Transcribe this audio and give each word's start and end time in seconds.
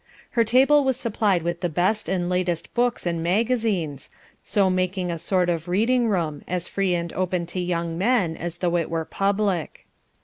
Her 0.31 0.43
table 0.43 0.83
was 0.83 0.97
supplied 0.97 1.43
with 1.43 1.61
the 1.61 1.69
best 1.69 2.09
and 2.09 2.27
latest 2.27 2.73
books 2.73 3.05
and 3.05 3.21
magazines, 3.21 4.09
so 4.41 4.67
making 4.67 5.11
a 5.11 5.19
sort 5.19 5.47
of 5.47 5.67
reading 5.67 6.07
room, 6.09 6.41
as 6.47 6.67
free 6.67 6.95
and 6.95 7.13
open 7.13 7.45
to 7.45 7.59
young 7.59 7.99
men 7.99 8.35
as 8.35 8.57
though 8.57 8.77
it 8.77 8.89
were 8.89 9.05
public. 9.05 9.85